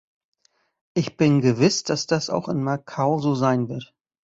[0.95, 3.93] Ich bin gewiss, dass das auch in Macau so sein wird.